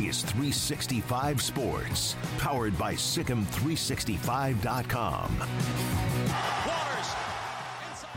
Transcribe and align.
This 0.00 0.16
is 0.16 0.22
365 0.30 1.42
Sports, 1.42 2.16
powered 2.38 2.78
by 2.78 2.94
SicEm365.com. 2.94 5.42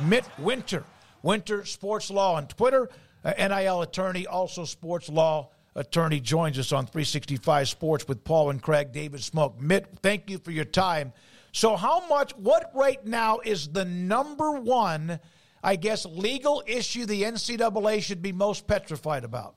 Mit 0.07 0.23
Winter, 0.39 0.85
Winter 1.23 1.65
Sports 1.65 2.09
Law 2.09 2.35
on 2.35 2.47
Twitter, 2.47 2.89
uh, 3.25 3.33
NIL 3.37 3.81
attorney, 3.81 4.25
also 4.25 4.63
sports 4.63 5.09
law 5.09 5.49
attorney, 5.75 6.21
joins 6.21 6.57
us 6.57 6.71
on 6.71 6.85
365 6.85 7.67
Sports 7.67 8.07
with 8.07 8.23
Paul 8.23 8.51
and 8.51 8.61
Craig, 8.61 8.93
David 8.93 9.19
Smoak. 9.19 9.59
Mit, 9.59 9.85
thank 10.01 10.29
you 10.29 10.37
for 10.37 10.51
your 10.51 10.63
time. 10.63 11.11
So, 11.51 11.75
how 11.75 12.07
much, 12.07 12.31
what 12.37 12.71
right 12.73 13.05
now 13.05 13.39
is 13.43 13.67
the 13.67 13.83
number 13.83 14.53
one, 14.53 15.19
I 15.61 15.75
guess, 15.75 16.05
legal 16.05 16.63
issue 16.65 17.05
the 17.05 17.23
NCAA 17.23 18.01
should 18.01 18.21
be 18.21 18.31
most 18.31 18.67
petrified 18.67 19.25
about? 19.25 19.55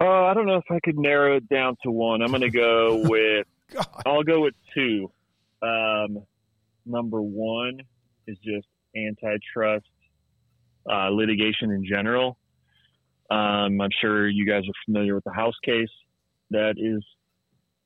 Uh, 0.00 0.24
I 0.24 0.34
don't 0.34 0.46
know 0.46 0.56
if 0.56 0.70
I 0.70 0.78
could 0.84 0.98
narrow 0.98 1.36
it 1.36 1.48
down 1.48 1.76
to 1.82 1.90
one. 1.90 2.22
I'm 2.22 2.28
going 2.28 2.42
to 2.42 2.50
go 2.50 3.02
with, 3.04 3.46
I'll 4.06 4.22
go 4.22 4.42
with 4.42 4.54
two. 4.74 5.10
Um, 5.62 6.24
number 6.86 7.20
one 7.20 7.80
is 8.26 8.36
just 8.44 8.66
antitrust 8.96 9.86
uh, 10.90 11.08
litigation 11.10 11.70
in 11.70 11.84
general. 11.84 12.38
Um, 13.30 13.80
I'm 13.80 13.90
sure 14.00 14.28
you 14.28 14.46
guys 14.46 14.62
are 14.62 14.78
familiar 14.86 15.14
with 15.14 15.24
the 15.24 15.32
House 15.32 15.56
case 15.64 15.90
that 16.50 16.74
is 16.78 17.04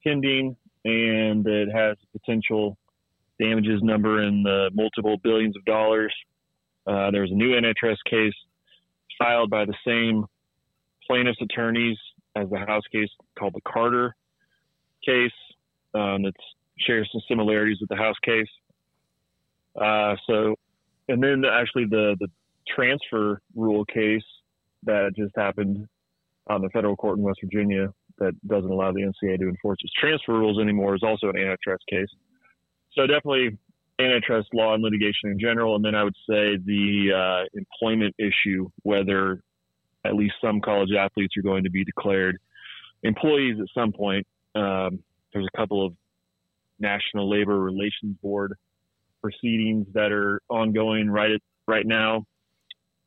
pending 0.05 0.57
and 0.85 1.47
it 1.47 1.69
has 1.73 1.97
potential 2.13 2.77
damages 3.41 3.81
number 3.83 4.23
in 4.23 4.43
the 4.43 4.71
multiple 4.73 5.17
billions 5.23 5.57
of 5.57 5.65
dollars. 5.65 6.15
Uh, 6.87 7.11
there's 7.11 7.31
a 7.31 7.35
new 7.35 7.57
antitrust 7.57 8.01
case 8.09 8.35
filed 9.19 9.51
by 9.51 9.65
the 9.65 9.75
same 9.87 10.25
plaintiff's 11.07 11.41
attorneys 11.41 11.99
as 12.37 12.49
the 12.51 12.59
House 12.59 12.85
case 12.93 13.09
called 13.39 13.55
the 13.55 13.61
Carter 13.71 14.15
case 15.05 15.33
um, 15.95 16.23
that 16.23 16.33
shares 16.79 17.09
some 17.13 17.21
similarities 17.29 17.79
with 17.81 17.89
the 17.89 17.97
House 17.97 18.17
case. 18.25 18.49
Uh, 19.81 20.17
so, 20.27 20.55
and 21.09 21.23
then 21.23 21.45
actually 21.45 21.87
the 21.87 22.17
the 22.21 22.29
transfer 22.69 23.41
rule 23.55 23.85
case 23.85 24.23
that 24.85 25.13
just 25.17 25.33
happened 25.37 25.87
on 26.49 26.61
the 26.63 26.69
federal 26.71 26.97
court 26.97 27.19
in 27.19 27.25
West 27.25 27.41
Virginia 27.43 27.89
that 28.19 28.33
doesn't 28.47 28.71
allow 28.71 28.93
the 28.93 29.01
NCAA 29.01 29.39
to 29.39 29.49
enforce 29.49 29.79
its 29.83 29.93
transfer 29.99 30.33
rules 30.33 30.61
anymore 30.61 30.95
is 30.95 31.03
also 31.03 31.29
an 31.29 31.37
antitrust 31.37 31.85
case. 31.89 32.09
So 32.95 33.07
definitely 33.07 33.59
antitrust 33.99 34.49
law 34.53 34.75
and 34.75 34.83
litigation 34.83 35.31
in 35.31 35.39
general, 35.39 35.77
and 35.77 35.85
then 35.85 35.95
I 35.95 36.05
would 36.05 36.17
say 36.29 36.59
the 36.65 37.13
uh, 37.15 37.59
employment 37.59 38.15
issue, 38.19 38.69
whether 38.83 39.43
at 40.05 40.15
least 40.15 40.35
some 40.41 40.61
college 40.61 40.91
athletes 40.99 41.35
are 41.37 41.43
going 41.43 41.65
to 41.65 41.71
be 41.71 41.85
declared 41.85 42.39
employees 43.03 43.57
at 43.61 43.67
some 43.75 43.93
point. 43.93 44.27
Um, 44.55 45.01
there's 45.33 45.47
a 45.53 45.57
couple 45.57 45.85
of 45.85 45.95
National 46.79 47.31
Labor 47.31 47.59
Relations 47.59 48.17
Board 48.23 48.55
proceedings 49.21 49.87
that 49.95 50.13
are 50.13 50.41
ongoing 50.49 51.09
right 51.09 51.31
at, 51.31 51.41
right 51.67 51.87
now 51.87 52.25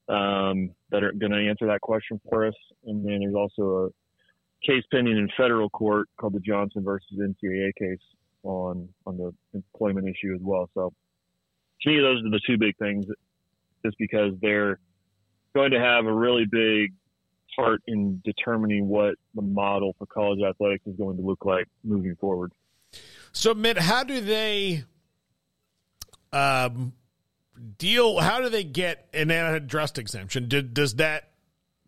um, 0.07 0.71
that 0.91 1.03
are 1.03 1.11
going 1.11 1.31
to 1.31 1.49
answer 1.49 1.67
that 1.67 1.81
question 1.81 2.19
for 2.29 2.47
us. 2.47 2.53
And 2.85 3.05
then 3.05 3.19
there's 3.19 3.35
also 3.35 3.91
a 3.91 4.65
case 4.65 4.83
pending 4.91 5.17
in 5.17 5.29
federal 5.37 5.69
court 5.69 6.07
called 6.17 6.33
the 6.33 6.39
Johnson 6.39 6.83
versus 6.83 7.19
NCAA 7.19 7.71
case 7.77 7.99
on 8.43 8.87
on 9.05 9.17
the 9.17 9.33
employment 9.53 10.07
issue 10.07 10.33
as 10.33 10.41
well. 10.41 10.69
So 10.73 10.93
to 11.81 11.89
me, 11.89 11.99
those 11.99 12.19
are 12.19 12.29
the 12.29 12.41
two 12.47 12.57
big 12.57 12.77
things, 12.77 13.05
just 13.83 13.97
because 13.97 14.33
they're 14.41 14.79
going 15.55 15.71
to 15.71 15.79
have 15.79 16.05
a 16.05 16.13
really 16.13 16.45
big 16.45 16.93
part 17.55 17.81
in 17.87 18.21
determining 18.25 18.87
what 18.87 19.15
the 19.33 19.41
model 19.41 19.95
for 19.97 20.05
college 20.05 20.41
athletics 20.47 20.85
is 20.85 20.95
going 20.97 21.15
to 21.15 21.23
look 21.23 21.45
like 21.45 21.67
moving 21.83 22.15
forward. 22.17 22.51
So, 23.31 23.53
Mit, 23.53 23.77
how 23.77 24.03
do 24.03 24.21
they 24.21 24.83
um, 26.31 26.93
deal? 27.77 28.19
How 28.19 28.41
do 28.41 28.49
they 28.49 28.63
get 28.63 29.07
an 29.13 29.31
antitrust 29.31 29.97
exemption? 29.97 30.49
Does 30.73 30.95
that 30.95 31.31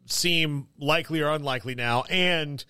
seem 0.06 0.68
likely 0.80 1.22
or 1.22 1.30
unlikely 1.30 1.76
now? 1.76 2.04
And 2.10 2.64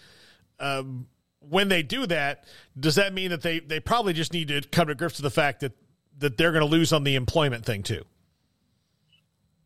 um, 0.60 1.08
when 1.40 1.70
they 1.70 1.84
do 1.84 2.08
that, 2.08 2.46
does 2.80 2.96
that 2.96 3.14
mean 3.14 3.30
that 3.30 3.42
they, 3.42 3.60
they 3.60 3.80
probably 3.80 4.14
just 4.14 4.34
need 4.34 4.48
to 4.48 4.62
come 4.62 4.88
to 4.88 4.96
grips 4.96 5.18
with 5.18 5.24
the 5.24 5.42
fact 5.42 5.60
that, 5.62 5.74
that 6.18 6.38
they're 6.38 6.52
going 6.52 6.66
to 6.66 6.70
lose 6.70 6.92
on 6.92 7.04
the 7.04 7.16
employment 7.16 7.66
thing 7.66 7.84
too? 7.84 8.04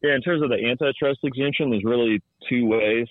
Yeah, 0.02 0.16
in 0.16 0.22
terms 0.22 0.42
of 0.42 0.50
the 0.50 0.56
antitrust 0.56 1.20
exemption, 1.24 1.70
there's 1.70 1.84
really 1.84 2.22
two 2.50 2.66
ways. 2.66 3.08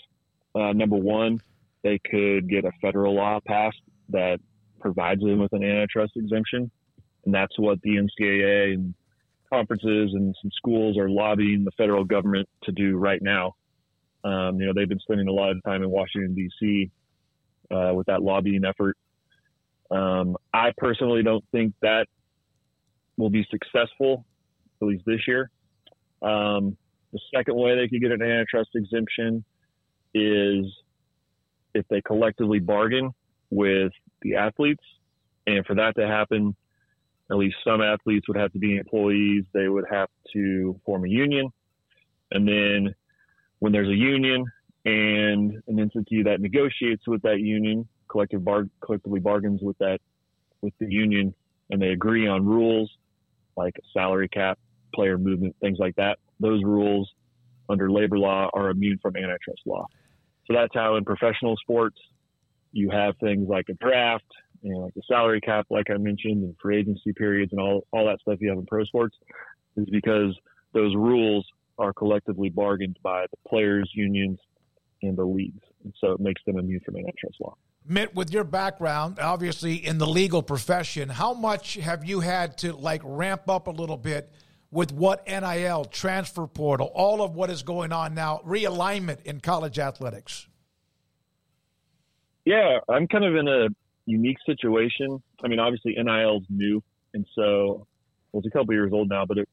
Uh, 0.55 0.73
number 0.73 0.97
one, 0.97 1.41
they 1.83 1.99
could 1.99 2.49
get 2.49 2.65
a 2.65 2.73
federal 2.83 3.15
law 3.15 3.39
passed 3.47 3.81
that 4.09 4.41
provides 4.81 5.21
them 5.21 5.39
with 5.39 5.53
an 5.53 5.63
antitrust 5.63 6.13
exemption, 6.17 6.71
and 7.25 7.35
that's 7.35 7.57
what 7.59 7.81
the 7.83 7.97
NCAA 7.97 8.75
and 8.75 8.95
conferences 9.53 10.13
and 10.15 10.35
some 10.43 10.51
schools 10.57 10.97
are 10.97 11.09
lobbying 11.09 11.65
the 11.65 11.71
federal 11.73 12.05
government 12.05 12.49
to 12.65 12.73
do 12.73 12.97
right 12.97 13.23
now. 13.23 13.55
Um, 14.25 14.61
you 14.61 14.67
know, 14.67 14.73
they've 14.75 14.89
been 14.89 15.01
spending 15.01 15.29
a 15.29 15.33
lot 15.33 15.51
of 15.51 15.63
time 15.65 15.83
in 15.83 15.91
Washington 15.91 16.35
D.C. 16.35 16.91
Uh, 17.71 17.93
with 17.95 18.07
that 18.07 18.23
lobbying 18.23 18.65
effort. 18.65 18.97
Um, 19.91 20.37
I 20.53 20.73
personally 20.77 21.23
don't 21.23 21.45
think 21.53 21.75
that 21.83 22.07
will 23.17 23.31
be 23.31 23.47
successful, 23.51 24.25
at 24.81 24.89
least 24.89 25.05
this 25.07 25.27
year. 25.27 25.51
Um, 26.23 26.77
the 27.13 27.21
second 27.35 27.57
way 27.57 27.77
they 27.77 27.89
could 27.89 28.01
get 28.01 28.13
an 28.13 28.23
antitrust 28.23 28.71
exemption 28.75 29.45
is 30.15 30.67
if 31.75 31.87
they 31.89 32.01
collectively 32.03 32.59
bargain 32.59 33.11
with 33.51 33.93
the 34.23 34.37
athletes. 34.37 34.83
And 35.47 35.65
for 35.67 35.75
that 35.77 35.97
to 35.97 36.07
happen, 36.07 36.55
at 37.31 37.37
least 37.37 37.57
some 37.65 37.81
athletes 37.81 38.29
would 38.29 38.37
have 38.37 38.53
to 38.53 38.59
be 38.59 38.77
employees. 38.77 39.45
They 39.53 39.69
would 39.69 39.85
have 39.91 40.09
to 40.33 40.81
form 40.85 41.05
a 41.05 41.09
union. 41.09 41.51
And 42.33 42.47
then 42.47 42.95
when 43.59 43.73
there's 43.73 43.89
a 43.89 43.95
union 43.95 44.45
and 44.85 45.63
an 45.67 45.79
entity 45.79 46.23
that 46.25 46.41
negotiates 46.41 47.07
with 47.07 47.23
that 47.23 47.41
union, 47.41 47.87
collective 48.09 48.45
bar- 48.45 48.69
collectively 48.81 49.21
bargains 49.21 49.61
with 49.63 49.79
that 49.79 49.99
with 50.61 50.75
the 50.79 50.87
union, 50.91 51.35
and 51.71 51.81
they 51.81 51.89
agree 51.89 52.27
on 52.27 52.45
rules 52.45 52.91
like 53.57 53.75
a 53.79 53.83
salary 53.93 54.29
cap 54.29 54.59
player 54.95 55.19
movement, 55.19 55.57
things 55.61 55.79
like 55.79 55.97
that. 55.97 56.19
Those 56.39 56.63
rules 56.65 57.11
under 57.69 57.91
labor 57.91 58.19
law 58.19 58.51
are 58.53 58.71
immune 58.71 58.99
from 59.01 59.17
antitrust 59.17 59.61
law. 59.67 59.87
So 60.47 60.55
that's 60.55 60.75
how 60.75 60.97
in 60.97 61.05
professional 61.05 61.57
sports 61.57 61.97
you 62.73 62.91
have 62.91 63.15
things 63.19 63.49
like 63.49 63.67
a 63.69 63.75
draft, 63.75 64.25
know, 64.63 64.79
like 64.79 64.95
the 64.95 65.03
salary 65.09 65.41
cap, 65.41 65.67
like 65.71 65.91
I 65.91 65.97
mentioned, 65.97 66.43
and 66.45 66.55
free 66.61 66.79
agency 66.79 67.13
periods 67.13 67.53
and 67.53 67.61
all, 67.61 67.87
all 67.93 68.07
that 68.07 68.21
stuff 68.21 68.39
you 68.41 68.49
have 68.51 68.59
in 68.59 68.67
pro 68.67 68.85
sports 68.85 69.17
is 69.77 69.89
because 69.91 70.37
those 70.73 70.95
rules 70.95 71.47
are 71.79 71.93
collectively 71.93 72.51
bargained 72.51 72.99
by 73.03 73.27
the 73.31 73.49
players' 73.49 73.91
unions 73.95 74.39
and 75.03 75.17
the 75.17 75.25
leagues. 75.25 75.63
And 75.85 75.95
so 76.01 76.13
it 76.13 76.21
makes 76.21 76.43
them 76.45 76.59
immune 76.59 76.81
from 76.85 76.97
antitrust 76.97 77.37
law. 77.41 77.55
Mit, 77.87 78.15
with 78.15 78.31
your 78.31 78.45
background, 78.45 79.19
obviously 79.19 79.75
in 79.75 79.99
the 79.99 80.07
legal 80.07 80.43
profession, 80.43 81.09
how 81.09 81.33
much 81.33 81.75
have 81.77 82.05
you 82.05 82.21
had 82.21 82.59
to 82.59 82.75
like 82.75 83.01
ramp 83.05 83.49
up 83.49 83.67
a 83.67 83.71
little 83.71 83.97
bit 83.97 84.31
with 84.71 84.93
what 84.93 85.27
NIL, 85.27 85.85
transfer 85.85 86.47
portal, 86.47 86.91
all 86.95 87.23
of 87.23 87.35
what 87.35 87.51
is 87.51 87.63
going 87.63 87.93
on 87.93 88.15
now, 88.15 88.41
realignment 88.47 89.23
in 89.25 89.41
college 89.41 89.79
athletics? 89.79 90.47
Yeah, 92.45 92.79
I'm 92.89 93.09
kind 93.09 93.25
of 93.25 93.35
in 93.35 93.49
a 93.49 93.69
unique 94.07 94.39
situation. 94.47 95.23
I 95.43 95.49
mean, 95.49 95.59
obviously 95.59 95.95
NIL 95.95 96.39
is 96.39 96.47
new, 96.49 96.83
and 97.15 97.27
so 97.35 97.87
well, 98.33 98.41
it's 98.41 98.47
a 98.47 98.51
couple 98.51 98.73
years 98.75 98.93
old 98.93 99.09
now, 99.09 99.27
but 99.27 99.39
it, 99.39 99.49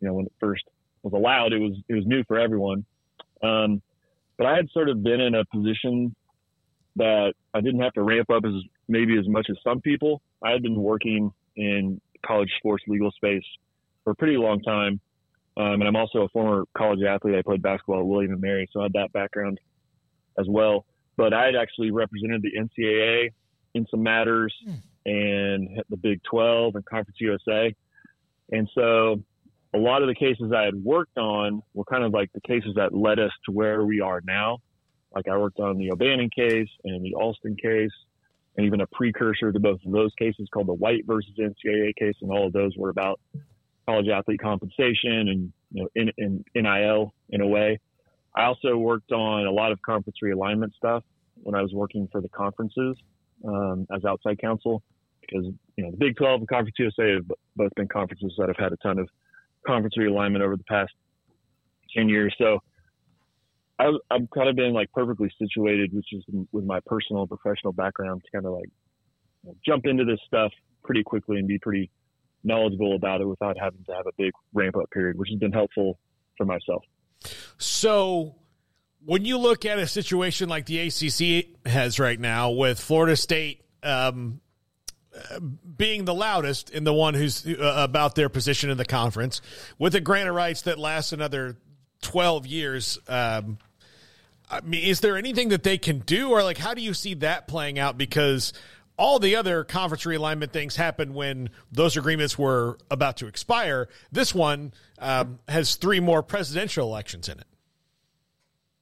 you 0.00 0.08
know, 0.08 0.14
when 0.14 0.26
it 0.26 0.32
first 0.38 0.62
was 1.02 1.12
allowed, 1.12 1.52
it 1.52 1.58
was 1.58 1.72
it 1.88 1.94
was 1.94 2.06
new 2.06 2.22
for 2.24 2.38
everyone. 2.38 2.84
Um, 3.42 3.82
but 4.36 4.46
I 4.46 4.56
had 4.56 4.68
sort 4.72 4.88
of 4.88 5.02
been 5.02 5.20
in 5.20 5.34
a 5.34 5.44
position 5.46 6.14
that 6.96 7.32
I 7.54 7.60
didn't 7.60 7.80
have 7.80 7.92
to 7.94 8.02
ramp 8.02 8.30
up 8.30 8.44
as 8.44 8.52
maybe 8.88 9.18
as 9.18 9.26
much 9.26 9.46
as 9.50 9.56
some 9.64 9.80
people. 9.80 10.20
I 10.42 10.50
had 10.50 10.62
been 10.62 10.80
working 10.80 11.32
in 11.56 12.00
college 12.24 12.50
sports 12.58 12.84
legal 12.86 13.10
space 13.12 13.44
for 14.04 14.10
a 14.10 14.14
pretty 14.14 14.36
long 14.36 14.60
time. 14.62 15.00
Um, 15.56 15.74
and 15.74 15.84
I'm 15.84 15.96
also 15.96 16.22
a 16.22 16.28
former 16.28 16.64
college 16.76 17.02
athlete. 17.02 17.34
I 17.34 17.42
played 17.42 17.62
basketball 17.62 18.00
at 18.00 18.06
William 18.06 18.32
and 18.32 18.40
Mary, 18.40 18.68
so 18.72 18.80
I 18.80 18.84
had 18.84 18.94
that 18.94 19.12
background 19.12 19.60
as 20.38 20.46
well. 20.48 20.86
But 21.16 21.34
I 21.34 21.44
had 21.44 21.56
actually 21.56 21.90
represented 21.90 22.42
the 22.42 22.52
NCAA 22.58 23.30
in 23.74 23.86
some 23.90 24.02
matters 24.02 24.54
mm. 24.66 24.80
and 25.04 25.82
the 25.90 25.96
Big 25.96 26.22
12 26.24 26.74
and 26.76 26.84
Conference 26.86 27.18
USA. 27.20 27.74
And 28.50 28.68
so 28.74 29.22
a 29.74 29.78
lot 29.78 30.02
of 30.02 30.08
the 30.08 30.14
cases 30.14 30.52
I 30.56 30.64
had 30.64 30.74
worked 30.74 31.18
on 31.18 31.62
were 31.74 31.84
kind 31.84 32.04
of 32.04 32.12
like 32.12 32.30
the 32.32 32.40
cases 32.40 32.74
that 32.76 32.94
led 32.94 33.18
us 33.18 33.30
to 33.46 33.52
where 33.52 33.84
we 33.84 34.00
are 34.00 34.20
now. 34.24 34.58
Like 35.14 35.28
I 35.28 35.36
worked 35.36 35.60
on 35.60 35.78
the 35.78 35.92
O'Bannon 35.92 36.30
case 36.30 36.68
and 36.84 37.04
the 37.04 37.14
Alston 37.14 37.56
case, 37.56 37.90
and 38.56 38.66
even 38.66 38.80
a 38.80 38.86
precursor 38.86 39.52
to 39.52 39.60
both 39.60 39.80
of 39.84 39.92
those 39.92 40.12
cases 40.18 40.48
called 40.52 40.68
the 40.68 40.74
White 40.74 41.06
versus 41.06 41.32
NCAA 41.38 41.94
case, 41.96 42.14
and 42.22 42.30
all 42.30 42.46
of 42.46 42.52
those 42.52 42.74
were 42.76 42.90
about 42.90 43.20
college 43.86 44.08
athlete 44.08 44.40
compensation 44.40 45.28
and 45.28 45.52
you 45.72 45.82
know 45.82 45.88
in, 45.94 46.10
in 46.18 46.44
NIL 46.54 47.12
in 47.30 47.40
a 47.40 47.46
way. 47.46 47.78
I 48.34 48.44
also 48.44 48.76
worked 48.76 49.12
on 49.12 49.46
a 49.46 49.50
lot 49.50 49.72
of 49.72 49.82
conference 49.82 50.16
realignment 50.24 50.74
stuff 50.74 51.04
when 51.42 51.54
I 51.54 51.62
was 51.62 51.72
working 51.72 52.08
for 52.10 52.20
the 52.20 52.28
conferences 52.28 52.96
um, 53.46 53.86
as 53.94 54.04
outside 54.04 54.38
counsel 54.40 54.82
because 55.20 55.44
you 55.76 55.84
know 55.84 55.90
the 55.90 55.96
Big 55.96 56.16
12 56.16 56.40
and 56.40 56.48
Conference 56.48 56.76
USA 56.78 57.14
have 57.14 57.30
both 57.56 57.74
been 57.74 57.88
conferences 57.88 58.32
that 58.38 58.48
have 58.48 58.56
had 58.56 58.72
a 58.72 58.76
ton 58.76 58.98
of 58.98 59.08
conference 59.66 59.94
realignment 59.98 60.40
over 60.40 60.56
the 60.56 60.64
past 60.64 60.92
10 61.94 62.08
years. 62.08 62.34
So 62.38 62.58
I, 63.78 63.90
I've 64.10 64.28
kind 64.34 64.48
of 64.48 64.56
been 64.56 64.72
like 64.72 64.90
perfectly 64.92 65.30
situated, 65.38 65.92
which 65.92 66.06
is 66.12 66.24
with 66.52 66.64
my 66.64 66.80
personal 66.86 67.22
and 67.22 67.30
professional 67.30 67.72
background 67.72 68.22
to 68.24 68.30
kind 68.30 68.46
of 68.46 68.52
like 68.52 68.68
you 69.42 69.50
know, 69.50 69.56
jump 69.64 69.86
into 69.86 70.04
this 70.04 70.20
stuff 70.26 70.52
pretty 70.84 71.02
quickly 71.02 71.38
and 71.38 71.46
be 71.46 71.58
pretty 71.58 71.90
knowledgeable 72.44 72.94
about 72.94 73.20
it 73.20 73.26
without 73.26 73.56
having 73.58 73.84
to 73.84 73.92
have 73.92 74.06
a 74.06 74.12
big 74.16 74.32
ramp 74.52 74.76
up 74.76 74.90
period, 74.90 75.18
which 75.18 75.30
has 75.30 75.38
been 75.38 75.52
helpful 75.52 75.98
for 76.36 76.44
myself. 76.44 76.82
So 77.58 78.34
when 79.04 79.24
you 79.24 79.38
look 79.38 79.64
at 79.64 79.78
a 79.78 79.86
situation 79.86 80.48
like 80.48 80.66
the 80.66 80.80
ACC 80.80 81.66
has 81.66 81.98
right 81.98 82.18
now 82.18 82.50
with 82.50 82.80
Florida 82.80 83.16
State 83.16 83.62
um, 83.82 84.40
being 85.76 86.04
the 86.04 86.14
loudest 86.14 86.70
and 86.70 86.86
the 86.86 86.92
one 86.92 87.14
who's 87.14 87.46
uh, 87.46 87.74
about 87.78 88.14
their 88.14 88.28
position 88.28 88.70
in 88.70 88.78
the 88.78 88.84
conference 88.84 89.40
with 89.78 89.94
a 89.94 90.00
grant 90.00 90.28
of 90.28 90.34
rights 90.34 90.62
that 90.62 90.78
lasts 90.78 91.12
another 91.12 91.56
12 92.02 92.46
years. 92.46 92.98
Um, 93.08 93.58
I 94.50 94.60
mean, 94.60 94.84
is 94.84 95.00
there 95.00 95.16
anything 95.16 95.48
that 95.50 95.62
they 95.62 95.78
can 95.78 96.00
do, 96.00 96.30
or 96.30 96.42
like, 96.42 96.58
how 96.58 96.74
do 96.74 96.82
you 96.82 96.94
see 96.94 97.14
that 97.14 97.48
playing 97.48 97.78
out? 97.78 97.96
Because 97.96 98.52
all 99.02 99.18
the 99.18 99.34
other 99.34 99.64
conference 99.64 100.04
realignment 100.04 100.52
things 100.52 100.76
happened 100.76 101.12
when 101.12 101.50
those 101.72 101.96
agreements 101.96 102.38
were 102.38 102.78
about 102.88 103.16
to 103.16 103.26
expire. 103.26 103.88
This 104.12 104.32
one 104.32 104.72
um, 105.00 105.40
has 105.48 105.74
three 105.74 105.98
more 105.98 106.22
presidential 106.22 106.86
elections 106.86 107.28
in 107.28 107.40
it. 107.40 107.46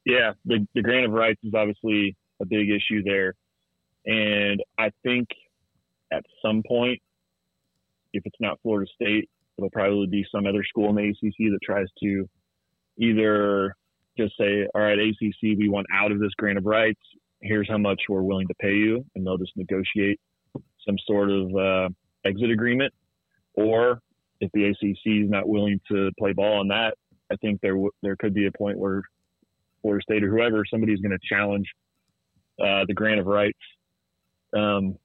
Yeah, 0.05 0.33
the, 0.45 0.69
the 0.75 0.83
grant 0.83 1.07
of 1.07 1.13
rights 1.13 1.41
is 1.43 1.55
obviously 1.55 2.19
a 2.39 2.45
big 2.45 2.69
issue 2.69 3.03
there. 3.03 3.35
And 4.05 4.63
I 4.79 4.91
think 5.03 5.29
at 6.13 6.23
some 6.45 6.63
point, 6.69 7.01
if 8.13 8.23
it's 8.27 8.37
not 8.41 8.61
Florida 8.63 8.91
State, 8.95 9.31
it'll 9.57 9.71
probably 9.71 10.07
be 10.07 10.27
some 10.31 10.47
other 10.47 10.65
school 10.65 10.91
in 10.91 10.97
the 10.97 11.09
ACC 11.09 11.51
that 11.51 11.61
tries 11.63 11.87
to 12.03 12.29
either 12.99 13.75
just 14.19 14.37
say, 14.39 14.67
all 14.75 14.83
right, 14.83 14.99
ACC, 14.99 15.57
we 15.59 15.71
want 15.71 15.87
out 15.95 16.13
of 16.13 16.21
this 16.21 16.33
grant 16.37 16.59
of 16.59 16.67
rights. 16.67 17.01
Here's 17.43 17.69
how 17.69 17.79
much 17.79 18.03
we're 18.09 18.23
willing 18.23 18.49
to 18.49 18.55
pay 18.55 18.75
you. 18.75 19.05
And 19.15 19.27
they'll 19.27 19.39
just 19.39 19.57
negotiate 19.57 20.21
some 20.87 20.97
sort 21.07 21.31
of 21.31 21.55
uh, 21.55 21.89
exit 22.25 22.51
agreement. 22.51 22.93
Or 23.55 24.01
if 24.41 24.51
the 24.53 24.65
ACC 24.65 25.25
is 25.25 25.31
not 25.31 25.49
willing 25.49 25.81
to 25.91 26.11
play 26.19 26.33
ball 26.33 26.61
on 26.61 26.69
that, 26.69 26.95
I 27.31 27.37
think 27.37 27.61
there 27.61 27.73
w- 27.73 27.91
there 28.03 28.17
could 28.17 28.35
be 28.35 28.47
a 28.47 28.53
point 28.53 28.79
where 28.79 29.03
Florida 29.83 30.03
State 30.03 30.25
or 30.25 30.31
whoever 30.31 30.65
somebody's 30.65 31.01
going 31.01 31.17
to 31.17 31.19
challenge 31.29 31.67
uh, 32.61 32.85
the 32.87 32.95
grant 32.95 33.21
of 33.21 33.27
rights. 33.27 33.59
Um, 34.57 34.97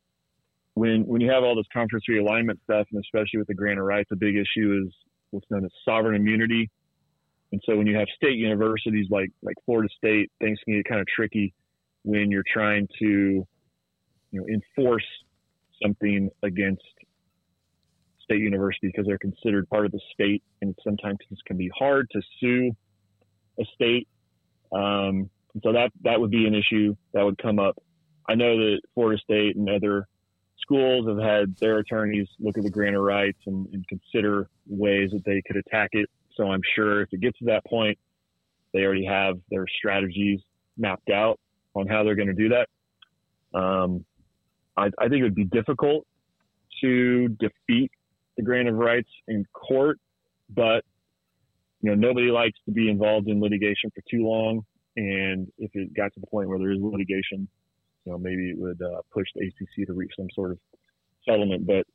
when 0.73 1.05
when 1.05 1.21
you 1.21 1.29
have 1.31 1.43
all 1.43 1.55
this 1.55 1.67
conference 1.71 2.05
realignment 2.09 2.61
stuff, 2.63 2.87
and 2.91 3.03
especially 3.03 3.39
with 3.39 3.47
the 3.47 3.53
grant 3.53 3.79
of 3.79 3.85
rights, 3.85 4.09
a 4.11 4.15
big 4.15 4.35
issue 4.35 4.83
is 4.85 4.93
what's 5.31 5.49
known 5.49 5.65
as 5.65 5.71
sovereign 5.83 6.15
immunity. 6.15 6.69
And 7.51 7.61
so 7.65 7.77
when 7.77 7.87
you 7.87 7.95
have 7.95 8.07
state 8.15 8.37
universities 8.37 9.07
like 9.09 9.29
like 9.41 9.55
Florida 9.65 9.89
State, 9.97 10.31
things 10.39 10.59
can 10.65 10.75
get 10.75 10.85
kind 10.85 11.01
of 11.01 11.07
tricky 11.07 11.53
when 12.05 12.29
you're 12.29 12.43
trying 12.51 12.87
to 12.99 13.05
you 13.05 13.47
know 14.31 14.45
enforce 14.47 15.05
something 15.81 16.29
against 16.43 16.83
state 18.23 18.39
university 18.39 18.87
because 18.87 19.05
they're 19.05 19.17
considered 19.17 19.67
part 19.69 19.85
of 19.85 19.91
the 19.91 19.99
state, 20.13 20.43
and 20.61 20.75
sometimes 20.83 21.17
it 21.29 21.37
can 21.45 21.57
be 21.57 21.69
hard 21.77 22.09
to 22.11 22.21
sue 22.39 22.71
a 23.59 23.65
state. 23.73 24.07
Um, 24.71 25.29
so 25.63 25.73
that 25.73 25.91
that 26.03 26.19
would 26.19 26.31
be 26.31 26.47
an 26.47 26.53
issue 26.53 26.95
that 27.13 27.23
would 27.23 27.37
come 27.37 27.59
up. 27.59 27.77
I 28.27 28.35
know 28.35 28.57
that 28.57 28.81
Florida 28.93 29.21
State 29.21 29.55
and 29.55 29.69
other 29.69 30.07
schools 30.61 31.07
have 31.07 31.19
had 31.19 31.55
their 31.57 31.79
attorneys 31.79 32.27
look 32.39 32.57
at 32.57 32.63
the 32.63 32.69
grant 32.69 32.95
of 32.95 33.03
rights 33.03 33.37
and, 33.45 33.67
and 33.73 33.87
consider 33.87 34.49
ways 34.67 35.11
that 35.11 35.23
they 35.25 35.41
could 35.45 35.57
attack 35.57 35.89
it. 35.93 36.09
So 36.35 36.51
I'm 36.51 36.61
sure 36.75 37.01
if 37.01 37.09
it 37.13 37.21
gets 37.21 37.37
to 37.39 37.45
that 37.45 37.63
point, 37.65 37.97
they 38.73 38.81
already 38.81 39.05
have 39.05 39.39
their 39.49 39.65
strategies 39.77 40.41
mapped 40.77 41.09
out 41.09 41.39
on 41.75 41.87
how 41.87 42.03
they're 42.03 42.15
going 42.15 42.27
to 42.27 42.33
do 42.33 42.49
that. 42.49 43.57
Um, 43.57 44.05
I, 44.77 44.89
I 44.97 45.07
think 45.07 45.21
it 45.21 45.23
would 45.23 45.35
be 45.35 45.45
difficult 45.45 46.05
to 46.81 47.29
defeat 47.29 47.91
the 48.37 48.43
grant 48.43 48.67
of 48.67 48.75
rights 48.75 49.09
in 49.27 49.45
court, 49.53 49.99
but 50.49 50.83
you 51.81 51.89
know 51.89 51.95
nobody 51.95 52.27
likes 52.27 52.57
to 52.65 52.71
be 52.71 52.89
involved 52.89 53.27
in 53.27 53.41
litigation 53.41 53.91
for 53.93 54.01
too 54.09 54.25
long. 54.25 54.65
And 54.97 55.51
if 55.57 55.71
it 55.73 55.93
got 55.93 56.13
to 56.13 56.19
the 56.19 56.27
point 56.27 56.49
where 56.49 56.57
there 56.57 56.71
is 56.71 56.79
litigation, 56.81 57.47
you 58.05 58.11
know, 58.11 58.17
maybe 58.17 58.49
it 58.49 58.57
would 58.57 58.81
uh, 58.81 59.01
push 59.13 59.27
the 59.35 59.45
ACC 59.45 59.87
to 59.87 59.93
reach 59.93 60.11
some 60.17 60.27
sort 60.33 60.51
of 60.51 60.59
settlement. 61.27 61.67
But 61.67 61.85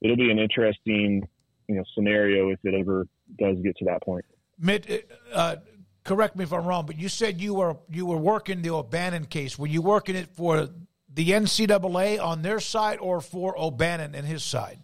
it'll 0.00 0.16
be 0.16 0.30
an 0.30 0.38
interesting, 0.38 1.26
you 1.68 1.74
know, 1.74 1.84
scenario 1.94 2.50
if 2.50 2.58
it 2.64 2.74
ever 2.74 3.06
does 3.38 3.56
get 3.62 3.76
to 3.78 3.84
that 3.86 4.02
point. 4.02 4.24
Mit, 4.58 5.10
uh, 5.34 5.56
correct 6.06 6.36
me 6.36 6.44
if 6.44 6.52
I'm 6.52 6.64
wrong, 6.64 6.86
but 6.86 6.98
you 6.98 7.08
said 7.08 7.40
you 7.40 7.54
were 7.54 7.76
you 7.90 8.06
were 8.06 8.16
working 8.16 8.62
the 8.62 8.70
O'Bannon 8.70 9.26
case. 9.26 9.58
Were 9.58 9.66
you 9.66 9.82
working 9.82 10.16
it 10.16 10.28
for 10.28 10.68
the 11.12 11.30
NCAA 11.30 12.22
on 12.22 12.42
their 12.42 12.60
side 12.60 12.98
or 13.00 13.20
for 13.20 13.58
O'Bannon 13.58 14.14
and 14.14 14.26
his 14.26 14.42
side? 14.42 14.78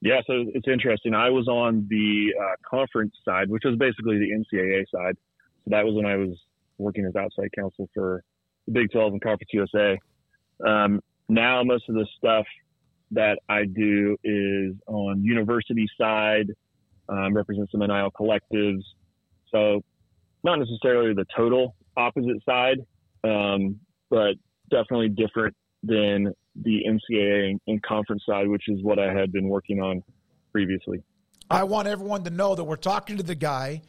Yeah, 0.00 0.20
so 0.26 0.44
it's 0.54 0.68
interesting. 0.68 1.14
I 1.14 1.30
was 1.30 1.48
on 1.48 1.86
the 1.88 2.34
uh, 2.38 2.56
conference 2.68 3.14
side, 3.24 3.48
which 3.48 3.62
was 3.64 3.76
basically 3.78 4.18
the 4.18 4.32
NCAA 4.32 4.84
side. 4.94 5.16
So 5.64 5.70
that 5.70 5.82
was 5.82 5.94
when 5.94 6.04
I 6.04 6.16
was 6.16 6.36
working 6.76 7.06
as 7.06 7.16
outside 7.16 7.48
counsel 7.56 7.88
for 7.94 8.22
the 8.66 8.72
Big 8.72 8.92
12 8.92 9.14
and 9.14 9.22
Conference 9.22 9.50
USA. 9.54 9.98
Um, 10.66 11.00
now, 11.30 11.62
most 11.62 11.88
of 11.88 11.94
the 11.94 12.06
stuff 12.18 12.44
that 13.12 13.38
I 13.48 13.64
do 13.64 14.16
is 14.22 14.74
on 14.86 15.24
university 15.24 15.86
side, 15.98 16.50
um, 17.08 17.34
represent 17.34 17.70
some 17.70 17.80
NIL 17.80 18.10
collectives. 18.10 18.82
So, 19.50 19.82
not 20.44 20.58
necessarily 20.58 21.14
the 21.14 21.26
total 21.36 21.74
opposite 21.96 22.42
side, 22.44 22.78
um, 23.24 23.80
but 24.10 24.34
definitely 24.70 25.08
different 25.08 25.54
than 25.82 26.32
the 26.62 26.82
NCAA 26.86 27.58
and 27.66 27.82
conference 27.82 28.22
side, 28.28 28.48
which 28.48 28.68
is 28.68 28.82
what 28.82 28.98
I 28.98 29.12
had 29.12 29.32
been 29.32 29.48
working 29.48 29.80
on 29.80 30.02
previously. 30.52 31.02
I 31.50 31.64
want 31.64 31.88
everyone 31.88 32.24
to 32.24 32.30
know 32.30 32.54
that 32.54 32.64
we're 32.64 32.76
talking 32.76 33.16
to 33.16 33.22
the 33.22 33.34
guy 33.34 33.82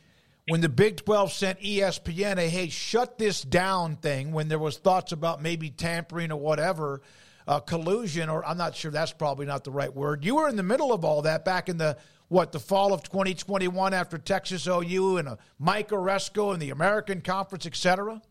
when 0.47 0.62
the 0.62 0.69
Big 0.69 0.97
12 0.97 1.31
sent 1.31 1.59
ESPN 1.59 2.38
a 2.38 2.50
hey, 2.50 2.69
shut 2.69 3.17
this 3.17 3.41
down 3.41 3.95
thing 3.95 4.31
when 4.31 4.47
there 4.47 4.59
was 4.59 4.77
thoughts 4.77 5.12
about 5.12 5.41
maybe 5.41 5.69
tampering 5.69 6.31
or 6.31 6.39
whatever, 6.39 7.01
uh, 7.47 7.59
collusion, 7.59 8.29
or 8.29 8.45
I'm 8.45 8.57
not 8.57 8.75
sure 8.75 8.91
that's 8.91 9.13
probably 9.13 9.45
not 9.45 9.63
the 9.63 9.71
right 9.71 9.93
word. 9.93 10.25
You 10.25 10.35
were 10.35 10.50
in 10.50 10.55
the 10.55 10.63
middle 10.63 10.91
of 10.91 11.05
all 11.05 11.24
that 11.24 11.45
back 11.45 11.69
in 11.69 11.77
the 11.77 11.97
what 12.27 12.51
the 12.51 12.60
fall 12.60 12.94
of 12.94 13.03
2021 13.03 13.94
after 13.94 14.17
Texas 14.17 14.67
OU 14.67 15.17
and 15.17 15.27
a 15.27 15.38
Mike 15.60 15.89
Aresco 15.89 16.53
and 16.53 16.62
the 16.62 16.70
American 16.70 17.22
Conference, 17.22 17.65
etc.? 17.65 18.22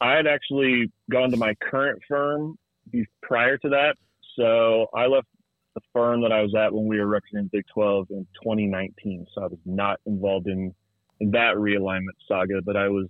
I 0.00 0.16
had 0.16 0.26
actually 0.26 0.92
gone 1.10 1.30
to 1.30 1.36
my 1.36 1.54
current 1.70 2.02
firm 2.08 2.58
prior 3.22 3.56
to 3.58 3.68
that. 3.70 3.96
So 4.36 4.86
I 4.94 5.06
left 5.06 5.28
the 5.74 5.80
firm 5.92 6.22
that 6.22 6.32
I 6.32 6.42
was 6.42 6.54
at 6.54 6.72
when 6.72 6.86
we 6.86 6.98
were 6.98 7.06
representing 7.06 7.48
Big 7.52 7.64
12 7.72 8.08
in 8.10 8.26
2019. 8.42 9.26
So 9.34 9.42
I 9.42 9.46
was 9.46 9.58
not 9.64 10.00
involved 10.06 10.46
in, 10.46 10.74
in 11.20 11.30
that 11.32 11.56
realignment 11.56 12.16
saga, 12.28 12.60
but 12.62 12.76
I 12.76 12.88
was 12.88 13.08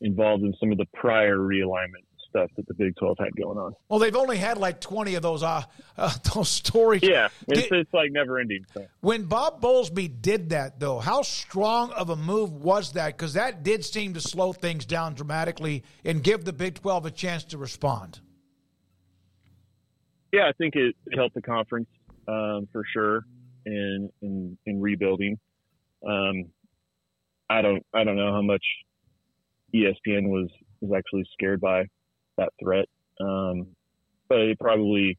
involved 0.00 0.42
in 0.44 0.54
some 0.58 0.72
of 0.72 0.78
the 0.78 0.86
prior 0.94 1.38
realignment 1.38 2.05
stuff 2.36 2.50
that 2.56 2.66
the 2.66 2.74
Big 2.74 2.94
12 2.96 3.16
had 3.18 3.36
going 3.36 3.58
on. 3.58 3.74
Well, 3.88 3.98
they've 3.98 4.14
only 4.14 4.36
had 4.36 4.58
like 4.58 4.80
20 4.80 5.14
of 5.14 5.22
those 5.22 5.42
uh, 5.42 5.62
uh 5.96 6.14
those 6.34 6.48
stories. 6.48 7.02
Yeah, 7.02 7.28
it's, 7.48 7.68
did, 7.68 7.72
it's 7.72 7.94
like 7.94 8.12
never 8.12 8.38
ending. 8.38 8.64
So. 8.74 8.86
When 9.00 9.24
Bob 9.24 9.60
Bowlesby 9.60 10.20
did 10.20 10.50
that, 10.50 10.78
though, 10.80 10.98
how 10.98 11.22
strong 11.22 11.90
of 11.92 12.10
a 12.10 12.16
move 12.16 12.52
was 12.52 12.92
that? 12.92 13.16
Because 13.16 13.34
that 13.34 13.62
did 13.62 13.84
seem 13.84 14.14
to 14.14 14.20
slow 14.20 14.52
things 14.52 14.84
down 14.84 15.14
dramatically 15.14 15.84
and 16.04 16.22
give 16.22 16.44
the 16.44 16.52
Big 16.52 16.74
12 16.74 17.06
a 17.06 17.10
chance 17.10 17.44
to 17.44 17.58
respond. 17.58 18.20
Yeah, 20.32 20.48
I 20.48 20.52
think 20.52 20.74
it 20.76 20.94
helped 21.14 21.34
the 21.34 21.42
conference 21.42 21.88
um, 22.28 22.68
for 22.72 22.84
sure 22.92 23.24
in 23.64 24.10
in, 24.22 24.58
in 24.66 24.80
rebuilding. 24.80 25.38
Um, 26.06 26.46
I 27.48 27.62
don't 27.62 27.84
I 27.94 28.04
don't 28.04 28.16
know 28.16 28.32
how 28.32 28.42
much 28.42 28.64
ESPN 29.74 30.28
was 30.28 30.50
was 30.80 30.92
actually 30.96 31.24
scared 31.32 31.60
by 31.60 31.86
that 32.36 32.52
threat. 32.60 32.86
Um, 33.20 33.68
but 34.28 34.38
it 34.38 34.58
probably 34.58 35.18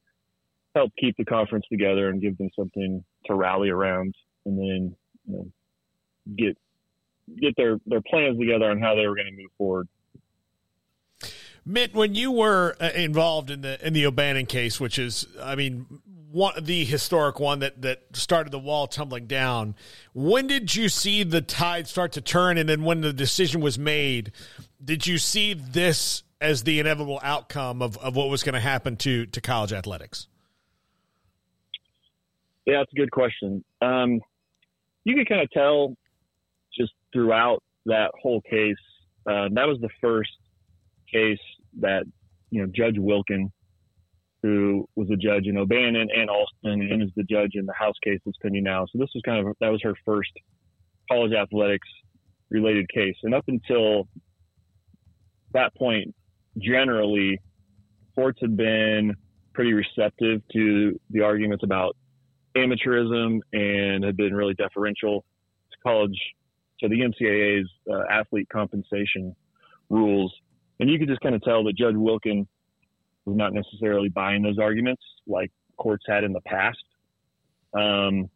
helped 0.75 0.95
keep 0.97 1.15
the 1.17 1.25
conference 1.25 1.65
together 1.71 2.09
and 2.09 2.21
give 2.21 2.37
them 2.37 2.49
something 2.55 3.03
to 3.25 3.33
rally 3.33 3.69
around, 3.69 4.15
and 4.45 4.57
then 4.57 4.95
you 5.25 5.33
know, 5.33 5.51
get 6.35 6.57
get 7.41 7.55
their 7.57 7.77
their 7.85 8.01
plans 8.01 8.39
together 8.39 8.69
on 8.69 8.79
how 8.79 8.95
they 8.95 9.07
were 9.07 9.15
going 9.15 9.27
to 9.27 9.41
move 9.41 9.51
forward. 9.57 9.87
Mit, 11.65 11.93
when 11.93 12.15
you 12.15 12.31
were 12.31 12.77
uh, 12.79 12.91
involved 12.95 13.51
in 13.51 13.61
the 13.61 13.85
in 13.85 13.93
the 13.93 14.05
O'Bannon 14.05 14.45
case, 14.45 14.79
which 14.79 14.97
is, 14.97 15.27
I 15.41 15.55
mean, 15.55 15.85
one 16.31 16.53
the 16.63 16.85
historic 16.85 17.39
one 17.39 17.59
that 17.59 17.81
that 17.81 18.03
started 18.13 18.51
the 18.51 18.59
wall 18.59 18.87
tumbling 18.87 19.27
down, 19.27 19.75
when 20.13 20.47
did 20.47 20.75
you 20.75 20.87
see 20.87 21.23
the 21.23 21.41
tide 21.41 21.87
start 21.87 22.13
to 22.13 22.21
turn? 22.21 22.57
And 22.57 22.69
then 22.69 22.83
when 22.83 23.01
the 23.01 23.11
decision 23.11 23.59
was 23.59 23.77
made, 23.77 24.31
did 24.83 25.05
you 25.07 25.17
see 25.17 25.53
this 25.53 26.23
as 26.39 26.63
the 26.63 26.79
inevitable 26.79 27.19
outcome 27.23 27.81
of, 27.81 27.97
of 27.97 28.15
what 28.15 28.29
was 28.29 28.43
going 28.43 28.53
to 28.53 28.59
happen 28.59 28.95
to 28.97 29.25
to 29.27 29.41
college 29.41 29.73
athletics? 29.73 30.27
Yeah, 32.65 32.79
that's 32.79 32.91
a 32.91 32.95
good 32.95 33.11
question. 33.11 33.63
Um, 33.81 34.19
you 35.05 35.15
can 35.15 35.25
kind 35.25 35.41
of 35.41 35.49
tell 35.51 35.95
just 36.77 36.91
throughout 37.13 37.63
that 37.85 38.11
whole 38.21 38.41
case. 38.41 38.75
Uh, 39.25 39.47
that 39.53 39.67
was 39.67 39.77
the 39.81 39.89
first 40.01 40.31
case 41.11 41.39
that 41.79 42.03
you 42.49 42.61
know 42.61 42.71
Judge 42.75 42.95
Wilken, 42.95 43.51
who 44.43 44.87
was 44.95 45.09
a 45.09 45.15
judge 45.15 45.47
in 45.47 45.57
O'Bannon 45.57 46.09
and 46.13 46.29
Alston, 46.29 46.81
and 46.81 47.01
is 47.01 47.09
the 47.15 47.23
judge 47.23 47.51
in 47.53 47.65
the 47.65 47.73
House 47.73 47.95
case 48.03 48.19
that's 48.25 48.37
pending 48.41 48.63
now. 48.63 48.85
So 48.91 48.99
this 48.99 49.09
was 49.15 49.21
kind 49.25 49.45
of 49.45 49.55
that 49.59 49.69
was 49.69 49.81
her 49.83 49.95
first 50.05 50.31
college 51.09 51.33
athletics 51.33 51.87
related 52.49 52.89
case, 52.89 53.15
and 53.23 53.33
up 53.33 53.45
until 53.47 54.07
that 55.53 55.73
point, 55.75 56.13
generally, 56.57 57.39
courts 58.15 58.39
had 58.41 58.57
been 58.57 59.15
pretty 59.53 59.73
receptive 59.73 60.41
to 60.53 60.99
the 61.09 61.21
arguments 61.21 61.63
about 61.63 61.95
amateurism 62.55 63.39
and 63.53 64.03
had 64.03 64.17
been 64.17 64.33
really 64.33 64.53
deferential 64.53 65.23
to 65.71 65.77
college, 65.83 66.17
to 66.79 66.87
the 66.87 66.99
NCAA's 66.99 67.69
uh, 67.91 68.03
athlete 68.11 68.47
compensation 68.51 69.35
rules. 69.89 70.33
And 70.79 70.89
you 70.89 70.99
could 70.99 71.07
just 71.07 71.21
kind 71.21 71.35
of 71.35 71.41
tell 71.41 71.63
that 71.63 71.75
Judge 71.75 71.95
Wilken 71.95 72.45
was 73.25 73.35
not 73.35 73.53
necessarily 73.53 74.09
buying 74.09 74.43
those 74.43 74.59
arguments 74.59 75.01
like 75.27 75.51
courts 75.77 76.05
had 76.07 76.23
in 76.23 76.33
the 76.33 76.41
past. 76.41 76.77
Um, 77.73 78.29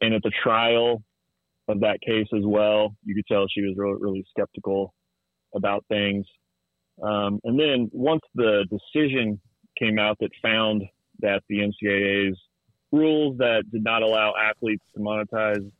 and 0.00 0.14
at 0.14 0.22
the 0.22 0.32
trial 0.42 1.02
of 1.68 1.80
that 1.80 2.00
case 2.00 2.28
as 2.34 2.44
well, 2.44 2.94
you 3.04 3.14
could 3.14 3.26
tell 3.26 3.46
she 3.48 3.62
was 3.62 3.74
really, 3.76 3.96
really 4.00 4.26
skeptical 4.30 4.94
about 5.54 5.84
things. 5.88 6.26
Um, 7.02 7.40
and 7.44 7.58
then 7.58 7.88
once 7.92 8.22
the 8.34 8.66
decision 8.70 9.40
came 9.78 9.98
out 9.98 10.16
that 10.20 10.30
found 10.42 10.82
that 11.20 11.42
the 11.48 11.58
NCAA's 11.58 12.38
rules 12.90 13.38
that 13.38 13.64
did 13.70 13.84
not 13.84 14.02
allow 14.02 14.34
athletes 14.36 14.82
to 14.94 15.00
monetize 15.00 15.70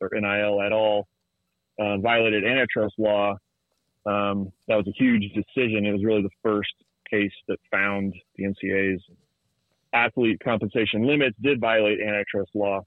or 0.00 0.10
NIL 0.12 0.62
at 0.62 0.72
all 0.72 1.08
uh, 1.80 1.98
violated 1.98 2.44
antitrust 2.44 2.94
law, 2.98 3.36
um, 4.06 4.52
that 4.68 4.76
was 4.76 4.86
a 4.86 4.92
huge 4.96 5.32
decision. 5.32 5.84
It 5.84 5.92
was 5.92 6.04
really 6.04 6.22
the 6.22 6.30
first 6.42 6.72
case 7.10 7.32
that 7.48 7.58
found 7.70 8.14
the 8.36 8.44
NCAA's 8.44 9.02
athlete 9.92 10.38
compensation 10.42 11.06
limits 11.06 11.36
did 11.42 11.60
violate 11.60 12.00
antitrust 12.00 12.50
law. 12.54 12.80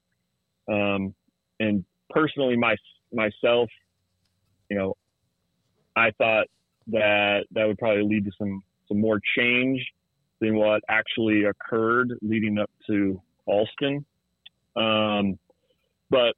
Um, 0.70 1.14
and 1.60 1.84
personally, 2.10 2.56
my 2.56 2.76
myself, 3.12 3.68
you 4.70 4.78
know, 4.78 4.94
I 5.96 6.12
thought 6.18 6.46
that 6.88 7.44
that 7.52 7.66
would 7.66 7.78
probably 7.78 8.04
lead 8.04 8.24
to 8.24 8.30
some 8.38 8.62
some 8.88 9.00
more 9.00 9.20
change 9.36 9.80
than 10.40 10.56
what 10.56 10.82
actually 10.88 11.44
occurred 11.44 12.12
leading 12.20 12.58
up 12.58 12.70
to 12.86 13.20
Alston. 13.46 14.04
Um, 14.76 15.38
but 16.10 16.34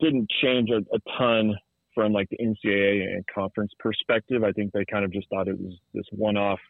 didn't 0.00 0.30
change 0.42 0.70
a, 0.70 0.78
a, 0.94 1.18
ton 1.18 1.54
from 1.94 2.12
like 2.12 2.28
the 2.30 2.38
NCAA 2.38 3.14
and 3.14 3.24
conference 3.32 3.72
perspective. 3.78 4.44
I 4.44 4.52
think 4.52 4.72
they 4.72 4.84
kind 4.84 5.04
of 5.04 5.12
just 5.12 5.28
thought 5.28 5.48
it 5.48 5.58
was 5.58 5.74
this 5.92 6.04
one-off 6.12 6.60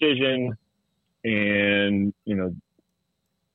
decision, 0.00 0.54
and 1.24 2.12
you 2.24 2.34
know, 2.34 2.54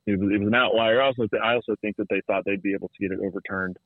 it 0.07 0.19
was, 0.19 0.31
it 0.33 0.39
was 0.39 0.47
an 0.47 0.55
outlier. 0.55 1.01
I 1.01 1.05
also 1.05 1.27
th- 1.27 1.41
I 1.43 1.53
also 1.53 1.75
think 1.81 1.97
that 1.97 2.07
they 2.09 2.21
thought 2.25 2.43
they'd 2.45 2.61
be 2.61 2.73
able 2.73 2.89
to 2.89 2.99
get 2.99 3.11
it 3.11 3.19
overturned 3.23 3.77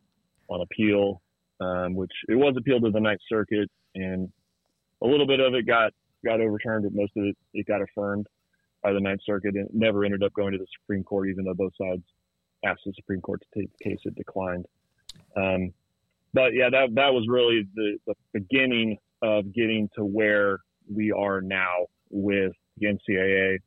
on 0.50 0.62
appeal, 0.62 1.22
um, 1.60 1.96
which 1.96 2.12
it 2.30 2.36
was 2.36 2.56
appealed 2.58 2.84
to 2.84 2.92
the 2.92 3.00
Ninth 3.00 3.22
Circuit, 3.28 3.70
and 3.96 4.32
a 5.04 5.08
little 5.08 5.28
bit 5.28 5.40
of 5.40 5.54
it 5.54 5.68
got 5.68 5.92
got 6.26 6.40
overturned, 6.40 6.84
but 6.84 6.94
most 6.94 7.12
of 7.18 7.26
it 7.26 7.38
it 7.54 7.68
got 7.68 7.82
affirmed 7.82 8.28
by 8.82 8.92
the 8.94 9.00
Ninth 9.00 9.22
Circuit 9.26 9.56
and 9.56 9.70
never 9.74 10.04
ended 10.04 10.24
up 10.24 10.34
going 10.34 10.54
to 10.54 10.58
the 10.58 10.68
Supreme 10.82 11.04
Court, 11.04 11.30
even 11.30 11.46
though 11.46 11.54
both 11.54 11.74
sides 11.80 12.04
asked 12.66 12.82
the 12.86 12.94
Supreme 12.96 13.22
Court 13.22 13.42
to 13.42 13.60
take 13.60 13.70
the 13.78 13.90
case. 13.90 14.00
It 14.06 14.16
declined. 14.16 14.66
Um, 15.36 15.74
but 16.34 16.54
yeah, 16.54 16.70
that 16.70 16.96
that 16.96 17.14
was 17.14 17.28
really 17.28 17.68
the, 17.76 17.98
the 18.08 18.16
beginning 18.34 18.98
of 19.22 19.54
getting 19.54 19.90
to 19.96 20.04
where 20.04 20.60
we 20.94 21.12
are 21.12 21.42
now 21.42 21.88
with 22.10 22.52
the 22.78 22.88
NCAA 22.88 23.60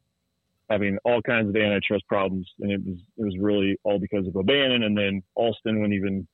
having 0.69 0.99
all 1.05 1.23
kinds 1.23 1.49
of 1.49 1.57
antitrust 1.57 2.07
problems, 2.09 2.49
and 2.61 2.73
it 2.73 2.81
was 2.85 2.99
it 3.19 3.25
was 3.25 3.37
really 3.39 3.79
all 3.85 3.99
because 3.99 4.27
of 4.27 4.37
O'Bannon, 4.37 4.83
and 4.83 4.97
then 4.97 5.23
Alston 5.35 5.81
went 5.81 5.93
even 5.93 6.27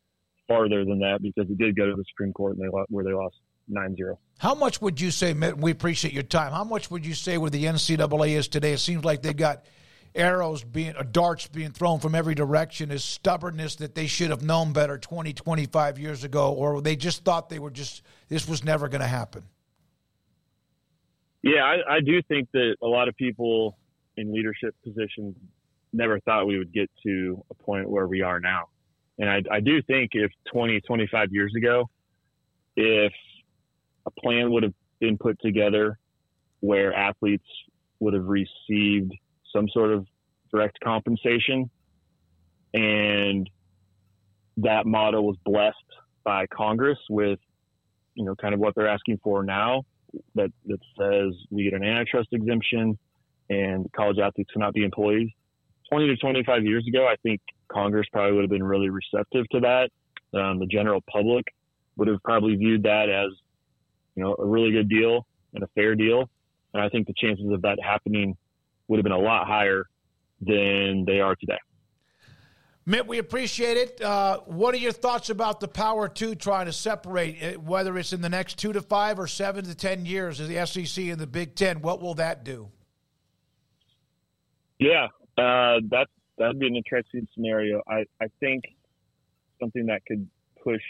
farther 0.49 0.85
than 0.85 0.99
that 1.01 1.23
because 1.23 1.49
it 1.51 1.59
did 1.59 1.77
go 1.77 1.87
to 1.87 1.95
the 1.95 2.05
Supreme 2.09 2.33
Court 2.33 2.57
and 2.57 2.65
they 2.65 2.69
where 2.89 3.05
they 3.05 3.13
lost 3.13 3.37
nine 3.73 3.97
zero. 3.97 4.19
How 4.39 4.55
much 4.55 4.81
would 4.83 5.01
you 5.01 5.11
say, 5.11 5.35
Mit? 5.35 5.57
We 5.57 5.71
appreciate 5.71 6.13
your 6.13 6.23
time. 6.25 6.53
How 6.53 6.65
much 6.65 6.91
would 6.91 7.07
you 7.07 7.15
say 7.15 7.39
where 7.39 7.51
the 7.51 7.65
NCAA 7.65 8.31
is 8.31 8.49
today? 8.49 8.73
It 8.73 8.79
seems 8.79 9.05
like 9.05 9.23
they 9.23 9.35
got 9.35 9.65
arrows 10.15 10.63
being, 10.63 10.95
or 10.97 11.05
darts 11.05 11.47
being 11.47 11.71
thrown 11.71 12.01
from 12.01 12.15
every 12.15 12.35
direction. 12.35 12.91
Is 12.91 13.05
stubbornness 13.05 13.77
that 13.77 13.95
they 13.95 14.07
should 14.07 14.31
have 14.31 14.43
known 14.43 14.73
better 14.73 14.99
20, 14.99 15.33
25 15.33 15.99
years 15.99 16.25
ago, 16.25 16.53
or 16.53 16.81
they 16.81 16.97
just 16.97 17.25
thought 17.25 17.49
they 17.49 17.59
were 17.59 17.71
just 17.71 18.03
this 18.29 18.49
was 18.49 18.65
never 18.65 18.89
going 18.89 19.01
to 19.01 19.07
happen? 19.07 19.45
Yeah, 21.43 21.65
I, 21.65 21.97
I 21.97 22.01
do 22.01 22.23
think 22.23 22.49
that 22.53 22.77
a 22.83 22.87
lot 22.87 23.09
of 23.09 23.17
people 23.17 23.77
in 24.17 24.33
leadership 24.33 24.75
positions 24.85 25.37
never 25.93 26.21
thought 26.21 26.47
we 26.47 26.59
would 26.59 26.73
get 26.73 26.91
to 27.05 27.45
a 27.51 27.55
point 27.55 27.89
where 27.89 28.07
we 28.07 28.23
are 28.23 28.41
now. 28.41 28.69
And 29.19 29.29
I, 29.29 29.43
I 29.51 29.61
do 29.61 29.83
think 29.83 30.11
if 30.15 30.31
20, 30.53 30.81
25 30.81 31.33
years 31.33 31.53
ago, 31.57 31.89
if 32.77 33.13
plan 34.23 34.51
would 34.51 34.63
have 34.63 34.75
been 35.01 35.19
put 35.19 35.41
together 35.41 35.99
where 36.61 36.95
athletes 36.95 37.47
would 38.01 38.15
have 38.15 38.27
received 38.27 39.13
some 39.55 39.69
sort 39.69 39.93
of 39.93 40.07
direct 40.53 40.79
compensation 40.83 41.71
and 42.75 43.49
that 44.59 44.87
model 44.87 45.27
was 45.27 45.37
blessed 45.45 45.77
by 46.25 46.47
Congress 46.47 46.99
with, 47.11 47.39
you 48.15 48.25
know, 48.25 48.35
kind 48.37 48.55
of 48.55 48.61
what 48.61 48.75
they're 48.75 48.89
asking 48.89 49.19
for 49.23 49.43
now 49.43 49.83
that, 50.35 50.53
that 50.67 50.79
says 50.99 51.35
we 51.51 51.65
get 51.65 51.75
an 51.75 51.85
antitrust 51.85 52.29
exemption 52.33 52.99
and 53.51 53.91
college 53.93 54.19
athletes 54.19 54.51
cannot 54.53 54.75
be 54.75 54.85
employees. 54.85 55.29
20 55.91 56.07
to 56.07 56.17
25 56.17 56.65
years 56.65 56.87
ago, 56.87 57.07
I 57.07 57.17
think 57.23 57.41
Congress 57.71 58.07
probably 58.13 58.33
would 58.33 58.43
have 58.43 58.51
been 58.51 58.63
really 58.63 58.89
receptive 58.89 59.47
to 59.51 59.61
that. 59.61 59.91
Um, 60.39 60.59
the 60.59 60.67
general 60.67 61.03
public 61.11 61.45
would 61.97 62.09
have 62.09 62.23
probably 62.23 62.57
viewed 62.57 62.85
that 62.85 63.11
as, 63.11 63.31
you 64.15 64.23
know, 64.23 64.37
a 64.39 64.45
really 64.45 64.71
good 64.71 64.89
deal 64.89 65.27
and 65.55 65.63
a 65.63 65.69
fair 65.75 65.95
deal. 65.95 66.29
And 66.75 66.83
I 66.83 66.89
think 66.89 67.07
the 67.07 67.15
chances 67.15 67.51
of 67.51 67.63
that 67.63 67.79
happening 67.83 68.37
would 68.89 68.99
have 68.99 69.05
been 69.05 69.13
a 69.13 69.19
lot 69.19 69.47
higher 69.47 69.87
than 70.41 71.05
they 71.07 71.21
are 71.21 71.37
today. 71.37 71.59
Mit, 72.85 73.07
we 73.07 73.19
appreciate 73.19 73.77
it. 73.77 74.03
Uh, 74.03 74.41
what 74.47 74.75
are 74.75 74.79
your 74.79 74.93
thoughts 74.93 75.31
about 75.31 75.61
the 75.61 75.69
Power 75.69 76.09
Two 76.09 76.35
trying 76.35 76.67
to 76.67 76.73
separate, 76.73 77.41
it, 77.41 77.63
whether 77.63 77.97
it's 77.97 78.13
in 78.13 78.21
the 78.21 78.29
next 78.29 78.59
two 78.59 78.73
to 78.73 78.83
five 78.83 79.21
or 79.21 79.29
seven 79.29 79.65
to 79.65 79.75
ten 79.75 80.05
years, 80.05 80.41
as 80.41 80.49
the 80.49 80.67
SEC 80.67 81.05
and 81.05 81.21
the 81.21 81.27
Big 81.29 81.55
Ten? 81.55 81.81
What 81.81 82.01
will 82.03 82.15
that 82.15 82.43
do? 82.43 82.71
Yeah, 84.81 85.07
uh, 85.39 85.79
that 85.91 86.09
that'd 86.39 86.59
be 86.59 86.67
an 86.67 86.75
interesting 86.75 87.29
scenario. 87.35 87.83
I, 87.87 88.05
I 88.21 88.27
think 88.41 88.65
something 89.61 89.87
that 89.87 90.05
could 90.05 90.29
push 90.65 90.83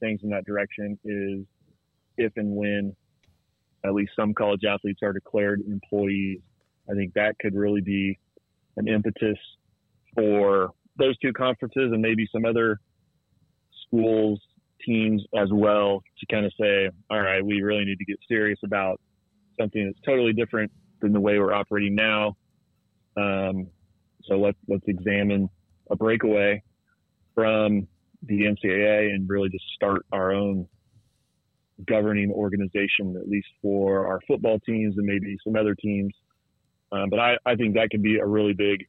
things 0.00 0.20
in 0.22 0.28
that 0.30 0.44
direction 0.44 0.98
is 1.02 1.46
if 2.16 2.32
and 2.36 2.56
when 2.56 2.94
at 3.84 3.94
least 3.94 4.12
some 4.14 4.34
college 4.34 4.62
athletes 4.64 5.00
are 5.02 5.12
declared 5.12 5.60
employees. 5.66 6.40
I 6.90 6.94
think 6.94 7.14
that 7.14 7.38
could 7.40 7.54
really 7.54 7.80
be 7.80 8.18
an 8.76 8.88
impetus 8.88 9.38
for 10.14 10.70
those 10.98 11.16
two 11.18 11.32
conferences 11.32 11.90
and 11.92 12.00
maybe 12.00 12.28
some 12.32 12.44
other 12.44 12.78
schools, 13.86 14.40
teams 14.84 15.22
as 15.36 15.48
well 15.52 16.02
to 16.18 16.26
kind 16.34 16.44
of 16.44 16.52
say, 16.60 16.90
all 17.10 17.20
right, 17.20 17.44
we 17.44 17.62
really 17.62 17.84
need 17.84 17.98
to 17.98 18.04
get 18.04 18.18
serious 18.28 18.58
about 18.64 19.00
something 19.60 19.84
that's 19.86 20.04
totally 20.04 20.32
different 20.32 20.70
than 21.00 21.12
the 21.12 21.20
way 21.20 21.38
we're 21.38 21.52
operating 21.52 21.94
now. 21.94 22.36
Um, 23.16 23.68
so 24.24 24.36
let's 24.36 24.58
let's 24.68 24.84
examine 24.86 25.48
a 25.90 25.96
breakaway 25.96 26.62
from 27.34 27.86
the 28.22 28.42
NCAA 28.42 29.12
and 29.12 29.28
really 29.28 29.48
just 29.48 29.64
start 29.74 30.06
our 30.12 30.32
own 30.32 30.68
governing 31.86 32.30
organization, 32.30 33.16
at 33.16 33.28
least 33.28 33.48
for 33.60 34.06
our 34.06 34.20
football 34.26 34.58
teams 34.60 34.96
and 34.96 35.06
maybe 35.06 35.36
some 35.44 35.56
other 35.56 35.74
teams. 35.74 36.12
Um, 36.90 37.08
but 37.10 37.18
I, 37.18 37.36
I 37.46 37.54
think 37.56 37.74
that 37.74 37.88
could 37.90 38.02
be 38.02 38.18
a 38.18 38.26
really 38.26 38.52
big 38.52 38.86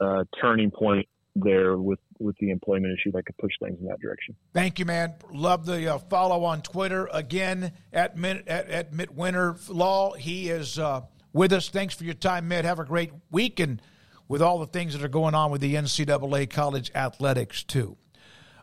uh, 0.00 0.24
turning 0.40 0.70
point 0.70 1.06
there 1.34 1.78
with 1.78 1.98
with 2.18 2.36
the 2.38 2.50
employment 2.50 2.96
issue 2.98 3.10
that 3.12 3.24
could 3.24 3.36
push 3.38 3.52
things 3.60 3.78
in 3.80 3.86
that 3.86 4.00
direction. 4.00 4.36
Thank 4.52 4.78
you, 4.78 4.84
man. 4.84 5.14
Love 5.32 5.66
the 5.66 5.94
uh, 5.94 5.98
follow 5.98 6.44
on 6.44 6.62
Twitter 6.62 7.08
again 7.12 7.72
at 7.92 8.16
at, 8.24 8.48
at 8.48 8.92
Mit 8.92 9.14
Winter 9.14 9.56
Law. 9.68 10.14
He 10.14 10.50
is 10.50 10.78
uh, 10.78 11.02
with 11.32 11.52
us. 11.52 11.68
Thanks 11.68 11.94
for 11.94 12.04
your 12.04 12.14
time, 12.14 12.48
Mit. 12.48 12.64
Have 12.64 12.78
a 12.78 12.84
great 12.84 13.12
week 13.30 13.60
and 13.60 13.80
with 14.28 14.40
all 14.40 14.58
the 14.58 14.66
things 14.66 14.94
that 14.94 15.04
are 15.04 15.08
going 15.08 15.34
on 15.34 15.50
with 15.50 15.60
the 15.60 15.74
NCAA 15.74 16.48
college 16.48 16.90
athletics 16.94 17.62
too. 17.62 17.96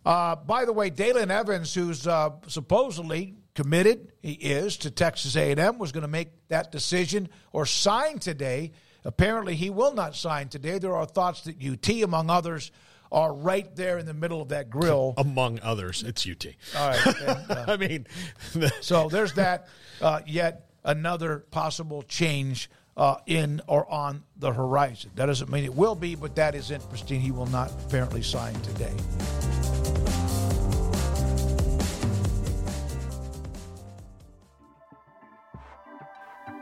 Uh, 0.05 0.35
by 0.35 0.65
the 0.65 0.73
way, 0.73 0.89
Dalen 0.89 1.31
Evans, 1.31 1.73
who's 1.73 2.07
uh, 2.07 2.31
supposedly 2.47 3.35
committed, 3.53 4.11
he 4.21 4.33
is 4.33 4.77
to 4.77 4.91
Texas 4.91 5.35
A&M, 5.35 5.77
was 5.77 5.91
going 5.91 6.03
to 6.03 6.07
make 6.07 6.29
that 6.47 6.71
decision 6.71 7.29
or 7.51 7.65
sign 7.65 8.19
today. 8.19 8.71
Apparently, 9.03 9.55
he 9.55 9.69
will 9.69 9.93
not 9.93 10.15
sign 10.15 10.49
today. 10.49 10.79
There 10.79 10.95
are 10.95 11.05
thoughts 11.05 11.41
that 11.41 11.55
UT, 11.63 11.89
among 12.03 12.29
others, 12.29 12.71
are 13.11 13.33
right 13.33 13.75
there 13.75 13.97
in 13.97 14.05
the 14.05 14.13
middle 14.13 14.41
of 14.41 14.49
that 14.49 14.69
grill. 14.69 15.15
Among 15.17 15.59
others, 15.61 16.03
it's 16.03 16.27
UT. 16.27 16.45
All 16.77 16.89
right. 16.89 17.05
And, 17.19 17.51
uh, 17.51 17.65
I 17.67 17.77
mean, 17.77 18.05
so 18.81 19.09
there's 19.09 19.33
that. 19.33 19.67
Uh, 19.99 20.21
yet 20.27 20.69
another 20.83 21.39
possible 21.51 22.03
change 22.03 22.69
uh, 22.97 23.15
in 23.25 23.61
or 23.67 23.89
on 23.91 24.23
the 24.37 24.51
horizon. 24.51 25.11
That 25.15 25.27
doesn't 25.27 25.49
mean 25.49 25.63
it 25.63 25.73
will 25.73 25.95
be, 25.95 26.15
but 26.15 26.35
that 26.35 26.55
is 26.55 26.71
interesting. 26.71 27.21
He 27.21 27.31
will 27.31 27.47
not 27.47 27.71
apparently 27.85 28.21
sign 28.21 28.53
today. 28.61 28.93